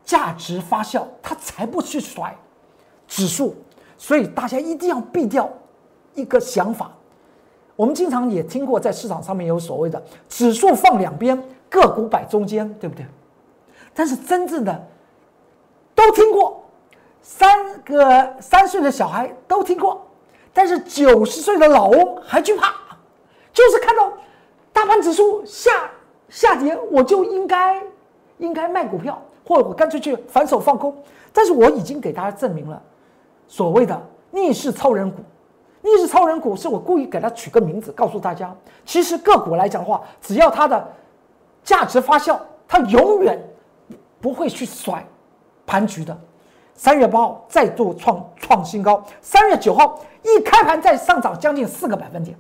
[0.04, 2.36] 价值发酵，它才不去甩。
[3.06, 3.54] 指数，
[3.98, 5.50] 所以大家一定要避掉。
[6.14, 6.92] 一个想法，
[7.74, 11.36] 我们经常也听过，在市场上面有所谓的指数放两边，
[11.68, 13.04] 个股摆中间，对不对？
[13.92, 14.88] 但是真正的
[15.92, 16.64] 都听过，
[17.20, 20.06] 三个三岁的小孩都听过，
[20.52, 22.72] 但是九十岁的老翁还惧怕，
[23.52, 24.12] 就是看到
[24.72, 25.90] 大盘指数下
[26.28, 27.82] 下跌，我就应该
[28.38, 30.94] 应该卖股票，或者我干脆去反手放空。
[31.32, 32.80] 但是我已经给大家证明了，
[33.48, 35.18] 所谓的逆势超人股。
[35.82, 38.54] 逆势超人股是我故意给它取个名字，告诉大家，
[38.86, 40.88] 其实个股来讲的话，只要它的
[41.62, 43.38] 价值发酵，它永远
[44.20, 45.06] 不会去甩
[45.66, 46.16] 盘局的。
[46.74, 52.34] 三月八号再度创创新高，三月九号一开盘再上涨将近四个百分点，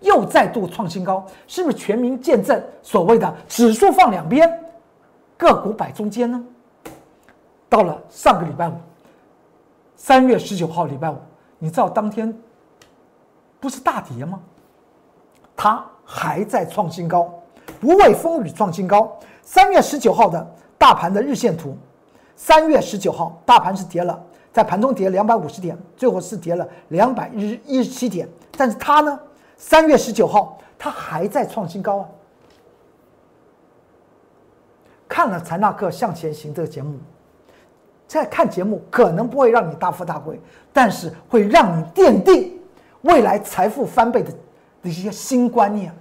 [0.00, 4.62] 又再度创新高，是不是全民见证所谓的指数放两边，
[5.40, 6.44] 个股摆中间呢？
[7.66, 8.74] 到了上个礼拜五，
[9.96, 11.16] 三月十九号礼拜五，
[11.58, 12.32] 你知道当天。
[13.58, 14.40] 不是大跌吗？
[15.56, 17.30] 它还在创新高，
[17.78, 19.18] 不畏风雨创新高。
[19.42, 21.76] 三月十九号的大盘的日线图，
[22.36, 24.18] 三月十九号大盘是跌了，
[24.50, 28.28] 在盘中跌两百五十点，最后是跌了两百一一十七点。
[28.56, 29.20] 但是它呢，
[29.58, 32.08] 三月十九号它还在创新高啊！
[35.10, 36.96] 看了财纳克向前行这个节目，
[38.06, 40.40] 在看节目可能不会让你大富大贵，
[40.72, 42.56] 但是会让你奠定。
[43.02, 44.30] 未来财富翻倍的
[44.82, 45.92] 的一些新观念，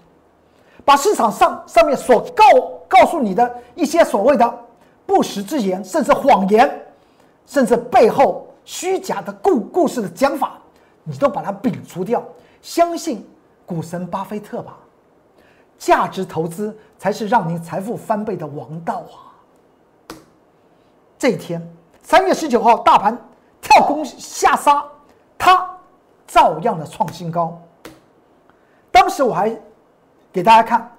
[0.85, 2.43] 把市场上上面所告
[2.87, 4.59] 告诉你的一些所谓的
[5.07, 6.69] 不实之言，甚至谎言，
[7.47, 10.59] 甚至背后虚假的故故事的讲法，
[11.03, 12.23] 你都把它摒除掉，
[12.61, 13.25] 相信
[13.65, 14.77] 股神巴菲特吧，
[15.79, 20.13] 价值投资才是让您财富翻倍的王道啊！
[21.17, 21.67] 这一天，
[22.03, 23.17] 三月十九号，大盘
[23.59, 24.85] 跳空下杀，
[25.35, 25.75] 它。
[26.31, 27.59] 照样的创新高。
[28.91, 29.49] 当时我还
[30.31, 30.95] 给大家看，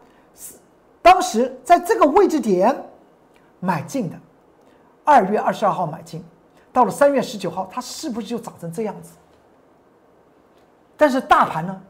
[1.01, 2.77] 当时在这个位置点
[3.61, 4.19] 买进的，
[5.05, 6.25] 二月二十二号买进，
[6.73, 9.13] 到了三月十九号，它是不是就涨成这样子？
[10.97, 11.81] 但是大盘呢，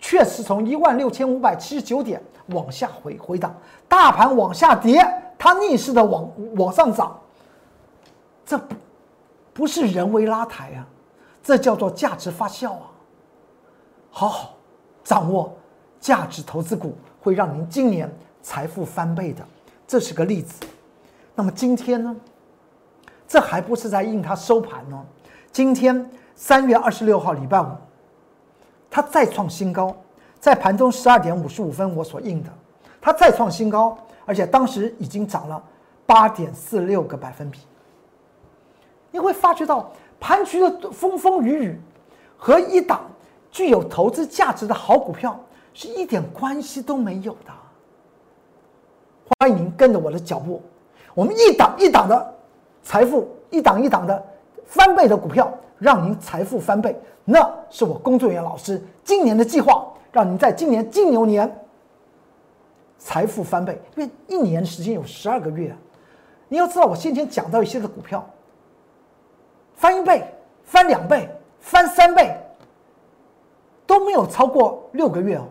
[0.00, 3.54] 确实从一万六千五百七十九点往下回回档，
[3.86, 5.06] 大盘往下跌，
[5.38, 7.16] 它逆势的往往上涨，
[8.44, 8.60] 这
[9.52, 10.86] 不是人为拉抬啊，
[11.42, 12.90] 这叫做价值发酵啊。
[14.10, 14.54] 好好
[15.04, 15.56] 掌握
[16.00, 18.10] 价值投资股，会让您今年
[18.42, 19.46] 财富翻倍的，
[19.86, 20.64] 这是个例子。
[21.34, 22.16] 那么今天呢？
[23.28, 25.00] 这还不是在应它收盘呢。
[25.52, 27.66] 今天三月二十六号，礼拜五，
[28.90, 29.94] 它再创新高，
[30.40, 32.50] 在盘中十二点五十五分我所应的，
[33.00, 35.62] 它再创新高，而且当时已经涨了
[36.04, 37.60] 八点四六个百分比。
[39.10, 41.80] 你会发觉到盘局的风风雨雨
[42.36, 43.00] 和一档。
[43.52, 45.36] 具有投资价值的好股票
[45.74, 47.52] 是一点关系都没有的。
[49.40, 50.62] 欢迎您跟着我的脚步，
[51.14, 52.34] 我们一档一档的
[52.80, 54.24] 财富，一档一档的
[54.70, 56.96] 翻倍的股票，让您财富翻倍。
[57.24, 61.60] 那是我工作人员老师今年的计划，让您在今年金牛年
[62.96, 63.76] 财富翻倍。
[63.96, 65.76] 因为一年时间有十二个月，
[66.48, 68.24] 你要知道，我先前讲到一些的股票，
[69.74, 70.24] 翻一倍、
[70.62, 71.28] 翻两倍、
[71.58, 72.36] 翻三倍。
[73.86, 75.48] 都没有超过六个月哦，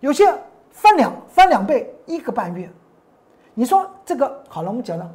[0.00, 0.34] 有些
[0.70, 2.66] 翻两翻两倍一个半月，
[3.52, 5.06] 你说这个好了，我们讲了，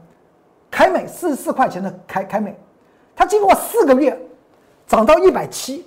[0.70, 2.58] 凯美四十四块钱的凯凯美，
[3.16, 4.18] 它经过四个月
[4.86, 5.86] 涨到一百七，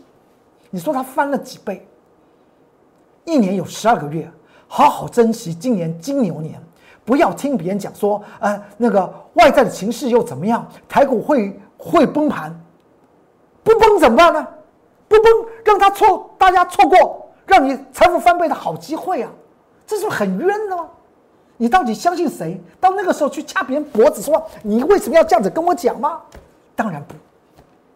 [0.70, 1.86] 你说它翻了几倍？
[3.24, 4.30] 一年有十二个月，
[4.66, 6.60] 好好珍惜今年金牛年，
[7.04, 12.58] 不要听别人讲说，呃，那个外在的情势又怎么样，台股会会崩盘，
[13.62, 14.46] 不崩怎么办呢？
[15.06, 15.32] 不崩，
[15.64, 19.30] 让他错，大家错过让你财富翻倍的好机会啊！
[19.86, 20.88] 这是很冤的吗？
[21.60, 22.58] 你到底相信谁？
[22.80, 26.22] 到那个时候去掐别人脖子，说你为什么要这样子跟我讲吗？
[26.74, 27.14] 当然不，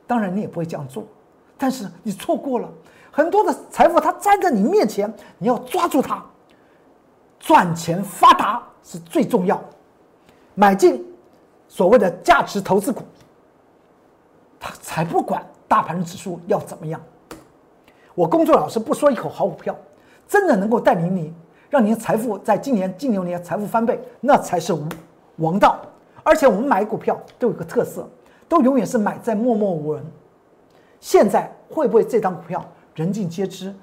[0.06, 1.02] 当然你也不会这样做。
[1.56, 2.68] 但是你错过了
[3.10, 6.22] 很多的财富，它站在你面前，你要抓住它。
[7.38, 9.58] 赚钱发达是最重要，
[10.54, 11.02] 买进
[11.66, 13.02] 所谓的价值投资股，
[14.60, 17.00] 他才不管大盘指数要怎么样。
[18.14, 19.74] 我工作老师不说一口好股票，
[20.28, 21.32] 真的能够带领你，
[21.74, 24.72] 让你的财富在今年近牛年财富翻倍，那才是
[25.38, 25.80] 王道。
[26.22, 28.08] 而且我们买股票都有个特色，
[28.48, 30.06] 都永远是买在默默无人。
[31.00, 33.74] 现在会不会这张股票人尽皆知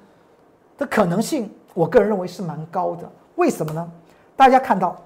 [0.78, 1.52] 的可能性？
[1.74, 3.06] 我个人认为是蛮高的。
[3.34, 3.86] 为什么呢？
[4.34, 4.96] 大家看到，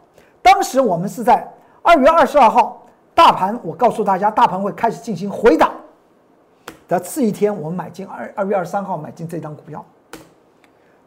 [0.41, 1.45] 当时我们是在
[1.83, 5.73] 二月二十二号，大盘我告诉大家，大盘会开始进行回档
[6.87, 9.85] 的次一天，我们买进二二月二十三号买进这张股票，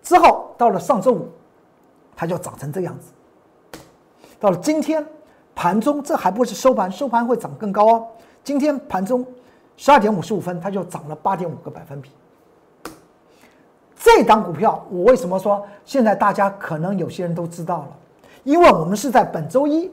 [0.03, 1.29] 之后到了上周五，
[2.19, 3.79] 它就涨成这样子。
[4.41, 5.05] 到了今天
[5.55, 8.07] 盘中，这还不是收盘，收盘会涨更高哦。
[8.43, 9.25] 今天盘中
[9.77, 12.11] 十二点五十五分，它就涨了八点五个百分比。
[13.95, 17.87] 这档股票，我为什么说现在大家可能有些人都知道了？
[18.43, 19.89] 因为我们是在本周一，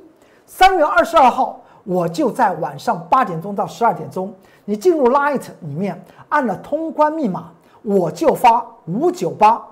[0.47, 4.35] 三月二十二号，我就在晚上八点钟到十二点钟，
[4.65, 9.65] 你进入 Light 里面按了通关密码，我就发五九八，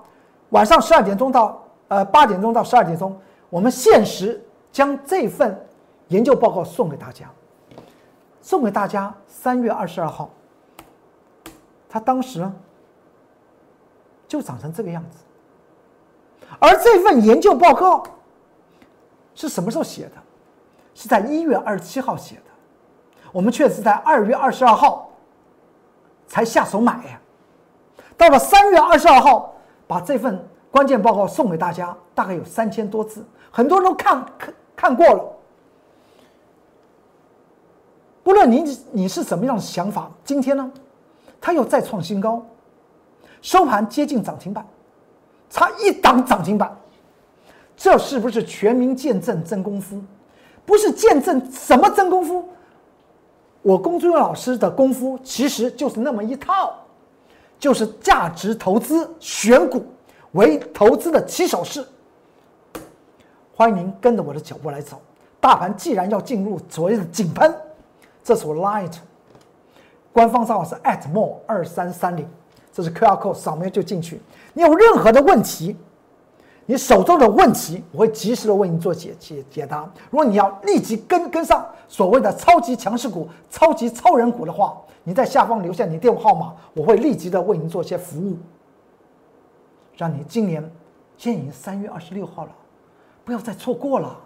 [0.51, 3.19] 晚上十二点钟到呃八点钟到十二点钟，
[3.49, 5.67] 我们限时将这份
[6.07, 7.29] 研究报告送给大家，
[8.41, 9.13] 送给大家。
[9.27, 10.29] 三月二十二号，
[11.89, 12.53] 他当时呢。
[14.27, 15.19] 就长成这个样子，
[16.59, 18.03] 而这份研究报告
[19.35, 20.11] 是什么时候写的？
[20.95, 25.11] 是在一月二十七号写的，我们却是在二月二十二号
[26.27, 27.21] 才下手买呀。
[28.17, 29.53] 到了三月二十二号，
[29.85, 30.43] 把这份
[30.75, 35.23] 关键报告送给大家，大概有三千多字，很多人都看看看过了。
[38.21, 40.69] 不论你你是什么样的想法，今天呢，
[41.39, 42.45] 它又再创新高。
[43.41, 44.67] 收盘接近涨停板，
[45.49, 46.77] 差一档涨停板，
[47.77, 50.03] 这是不是全民见证真功夫？
[50.65, 52.49] 不是见证什么真功夫？
[53.61, 56.73] 我龚俊老师的功夫其实就是那么一套，
[57.57, 59.85] 就是价值投资选股
[60.35, 61.85] 为投资的起手式。
[63.55, 65.01] 欢迎您跟着我的脚步来走。
[65.39, 67.53] 大盘既然要进入所谓的井喷，
[68.23, 68.91] 这是我 Light
[70.11, 72.27] 官方账号是 atmore 二三三零。
[72.71, 74.19] 这是 QR code 扫描就进去。
[74.53, 75.77] 你有任何的问题，
[76.65, 79.89] 你手中的问题，我会及时的为你做解解解答。
[80.09, 88.35] 如果你要立即跟跟上所谓的超级强势股、超级超人股的话，你在下方留下你电话号码，我会立即的为您做一些服务，
[89.97, 90.61] 让你今年
[91.17, 92.51] 现在已经三月二十六号了，
[93.23, 94.17] 不要再错过了。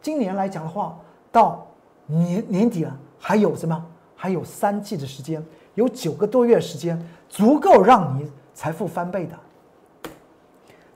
[0.00, 0.98] 今年来讲的话，
[1.30, 1.66] 到
[2.06, 3.86] 年年底了，还有什么？
[4.16, 5.44] 还有三季的时间。
[5.74, 10.12] 有九个多月时间，足够让你财富翻倍的。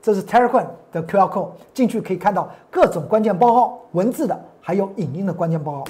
[0.01, 5.83] 这是 Telegram 的 QR code，进去可以看到各种关键报告，文字的还有影音的关键报告。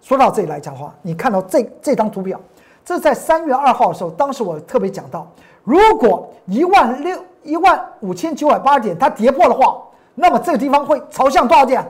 [0.00, 2.40] 说到这里来讲的话，你看到这这张图表，
[2.84, 5.30] 这在三月二号的时候，当时我特别讲到，
[5.68, 9.82] 如果一万六一万五千九百八十点它跌破的话，
[10.14, 11.86] 那么这个地方会朝向多少点？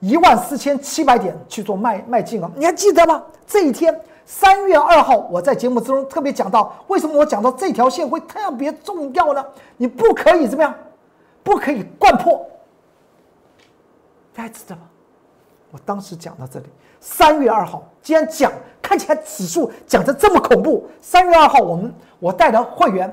[0.00, 2.50] 一万四千七百点去做卖卖进啊！
[2.54, 3.22] 你还记得吗？
[3.46, 3.98] 这一天。
[4.24, 9.44] 三月二号，我在节目之中特别讲到，为什么我讲到这条线会特别重要呢？
[9.78, 10.74] 你不可以怎么样？
[11.42, 12.46] 不可以灌破。
[14.34, 14.82] 大家知道吗？
[15.72, 16.66] 我当时讲到这里，
[17.02, 23.12] 三月二号，既然讲看起来指数讲的这么恐怖，三月二号我们我带的会员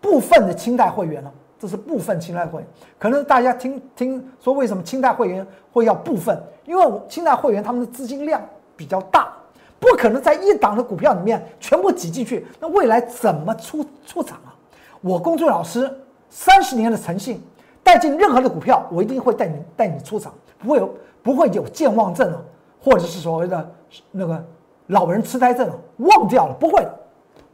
[0.00, 2.68] 部分的清代会员呢，这是部分清代会员，
[2.98, 6.42] 可能大家听听说为什么清代会员会要部分？
[6.64, 8.42] 因为我清代会员他们的资金量
[8.74, 9.30] 比较大。
[9.78, 14.56] 不可能在一档的股票里面全部挤进去，那未来怎么出出场啊？
[15.02, 15.94] 我公众老师
[16.30, 17.44] 三十年的诚信，
[17.82, 22.40] 带进任何的股票，我一定会带你带你出场，不会有不会有健忘症啊，
[22.86, 23.68] 或者是所谓的
[24.12, 24.42] 那个
[24.86, 26.86] 老人痴呆症，忘掉了不会，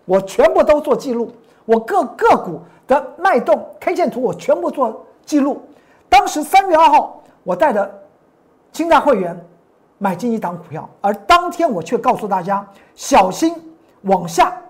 [0.04, 1.32] 我全部都做记录，
[1.64, 5.62] 我各个股的脉动 K 线图我全部做记录。
[6.10, 7.90] 当时三月二号，我带着
[8.72, 9.42] 清代会员。
[9.98, 13.54] 买进一档股票，而当天我却告诉大家小心
[14.00, 14.60] 往下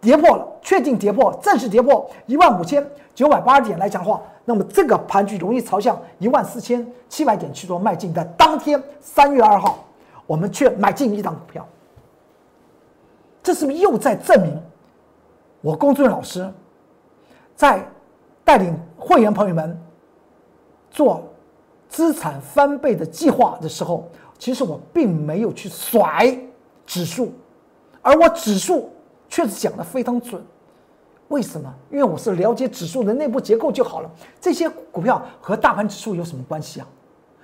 [0.00, 8.24] 跌破了，确定跌破，正式跌破一万五千九百八十点来讲的话，那么这个盘局容易朝向一万四千七百点去做迈进的。
[8.36, 9.84] 当天三月二号，
[10.26, 11.66] 我们却买进一档股票，
[13.42, 14.62] 这是不是又在证明
[15.60, 16.48] 我龚俊老师
[17.56, 17.84] 在
[18.44, 19.80] 带领会员朋友们
[20.90, 21.24] 做
[21.88, 26.38] 资产翻倍的计划的时候，其实我并没有去甩
[26.84, 27.32] 指数，
[28.02, 28.90] 而我指数。
[29.28, 30.42] 确实讲的非常准，
[31.28, 31.72] 为什么？
[31.90, 34.10] 因为我是了解指数的内部结构就好了。
[34.40, 36.86] 这些股票和大盘指数有什么关系啊？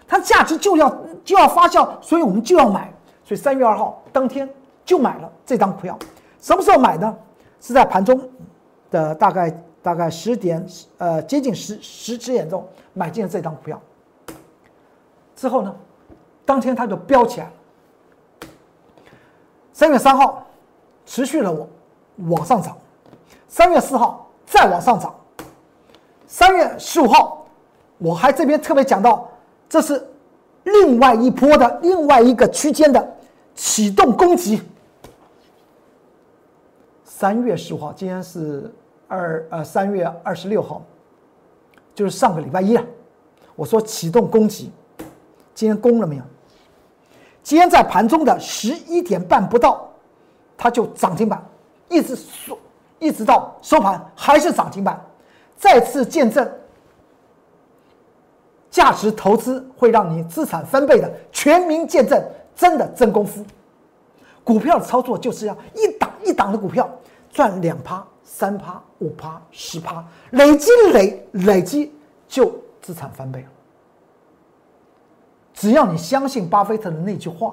[0.06, 0.88] 它价值就要
[1.24, 2.92] 就要发酵，所以我们就要买。
[3.24, 4.48] 所以三月二号当天
[4.84, 5.98] 就买了这张股票。
[6.40, 7.16] 什么时候买呢？
[7.60, 8.20] 是在盘中
[8.90, 10.64] 的大概大概十点
[10.98, 13.80] 呃接近十十十点钟买进了这张股票。
[15.34, 15.74] 之后呢，
[16.44, 17.52] 当天它就飙起来了。
[19.72, 20.46] 三月三号。
[21.04, 21.68] 持续了往
[22.28, 22.76] 往上涨，
[23.48, 25.14] 三月四号再往上涨，
[26.26, 27.46] 三月十五号，
[27.98, 29.28] 我还这边特别讲到，
[29.68, 30.06] 这是
[30.64, 33.16] 另外一波的另外一个区间的
[33.54, 34.62] 启动攻击。
[37.04, 38.72] 三月十五号，今天是
[39.08, 40.82] 二呃三月二十六号，
[41.94, 42.84] 就是上个礼拜一啊，
[43.54, 44.72] 我说启动攻击，
[45.54, 46.22] 今天攻了没有？
[47.42, 49.88] 今天在盘中的十一点半不到。
[50.62, 51.44] 它就涨停板，
[51.88, 52.56] 一直收，
[53.00, 55.04] 一直到收盘还是涨停板，
[55.56, 56.48] 再次见证
[58.70, 63.44] 价值投资会让你资产翻倍的全民见证，真的真功夫。
[64.44, 66.88] 股票的操作就是要一档一档的股票
[67.32, 71.92] 赚两趴、三趴、五趴、十趴，累积累累积
[72.28, 73.48] 就资产翻倍了。
[75.52, 77.52] 只要你相信巴菲特的那句话。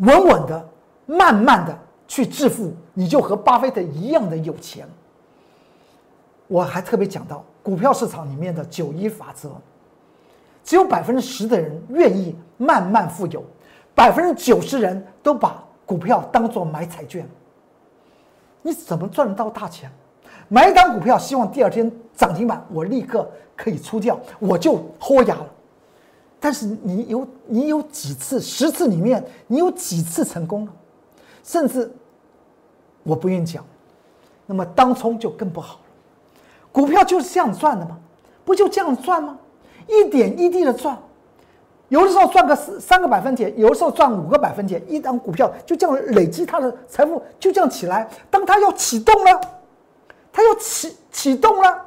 [0.00, 0.68] 稳稳的、
[1.06, 4.86] 慢慢的去致富，你就和巴菲特一样的有钱。
[6.46, 9.50] 我还特别讲到股票市场里面的九一法则，
[10.64, 13.44] 只有百分之十的人愿意慢慢富有，
[13.94, 17.28] 百分之九十人都把股票当做买彩券。
[18.62, 19.90] 你怎么赚得到大钱？
[20.48, 25.46] 买一张股票，希望第二天涨停板，我立刻可以出掉，我就豁牙了。
[26.40, 30.72] 但是你有你有几次十次里面你有几次成功了，
[31.44, 31.92] 甚至
[33.02, 33.62] 我不愿意讲，
[34.46, 35.80] 那么当冲就更不好了。
[36.72, 37.98] 股票就是这样赚的吗？
[38.44, 39.38] 不就这样赚吗？
[39.86, 40.96] 一点一滴的赚，
[41.88, 48.08] 有的时候赚个三三个百分点，有的时候赚五个百分点，一张股票就这样累积它的财富就这样起来。
[48.30, 49.40] 当它要启动了，
[50.32, 51.84] 它要启启动了，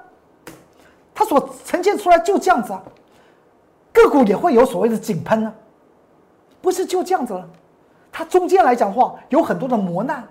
[1.16, 2.84] 它所呈现出来就这样子啊。
[3.94, 5.54] 个股也会有所谓的井喷呢，
[6.62, 7.48] 不是就这样子了？
[8.12, 10.28] 它中间来讲的话，有很多的磨难，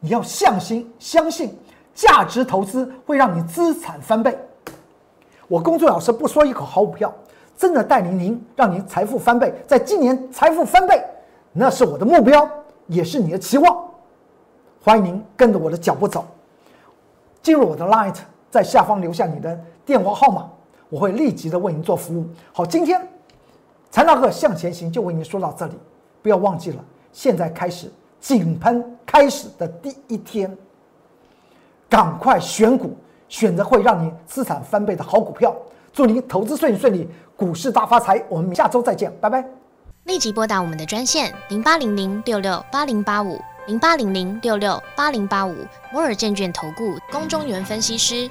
[0.00, 1.56] 你要向心，相信
[1.94, 4.36] 价值投资会让你资产翻倍。
[5.48, 7.12] 我工作老师不说一口好股票，
[7.56, 11.04] 真的带领您让您财富翻倍，在今年财富翻倍，
[11.52, 12.48] 那是我的目标，
[12.86, 13.84] 也是你的期望。
[14.82, 16.26] 欢迎您跟着我的脚步走，
[17.42, 18.16] 进入我的 Light，
[18.50, 20.50] 在下方留下你的电话号码。
[20.92, 22.26] 我会立即的为您做服务。
[22.52, 23.00] 好，今天
[23.90, 25.72] 财大课向前行就为您说到这里，
[26.20, 27.90] 不要忘记了，现在开始
[28.20, 30.54] 井喷开始的第一天，
[31.88, 32.94] 赶快选股，
[33.26, 35.56] 选择会让你资产翻倍的好股票。
[35.94, 38.22] 祝您投资顺利顺利，股市大发财。
[38.28, 39.42] 我们下周再见，拜拜。
[40.04, 45.54] 立即拨打我们的专线零八零零六六八零八五零八零零六六八零八五
[45.90, 48.30] 摩尔证券投顾龚中原分析师。